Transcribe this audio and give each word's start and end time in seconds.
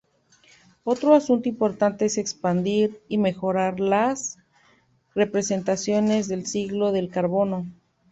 Otro 0.83 1.13
asunto 1.13 1.47
importante 1.47 2.05
es 2.05 2.17
expandir 2.17 3.03
y 3.07 3.19
mejorar 3.19 3.79
las 3.79 4.39
representaciones 5.13 6.27
del 6.27 6.47
ciclo 6.47 6.91
del 6.91 7.11
carbono. 7.11 7.67